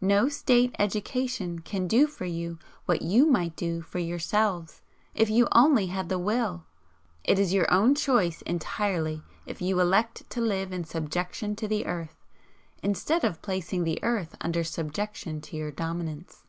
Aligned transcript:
No 0.00 0.30
State 0.30 0.74
education 0.78 1.58
can 1.58 1.86
do 1.86 2.06
for 2.06 2.24
you 2.24 2.58
what 2.86 3.02
you 3.02 3.26
might 3.26 3.54
do 3.54 3.82
for 3.82 3.98
yourselves, 3.98 4.80
if 5.14 5.28
you 5.28 5.46
only 5.52 5.88
had 5.88 6.08
the 6.08 6.18
WILL. 6.18 6.64
It 7.22 7.38
is 7.38 7.52
your 7.52 7.70
own 7.70 7.94
choice 7.94 8.40
entirely 8.46 9.22
if 9.44 9.60
you 9.60 9.78
elect 9.80 10.30
to 10.30 10.40
live 10.40 10.72
in 10.72 10.84
subjection 10.84 11.54
to 11.56 11.68
the 11.68 11.84
earth, 11.84 12.16
instead 12.82 13.24
of 13.24 13.42
placing 13.42 13.84
the 13.84 14.02
earth 14.02 14.34
under 14.40 14.64
subjection 14.64 15.42
to 15.42 15.56
your 15.58 15.70
dominance. 15.70 16.44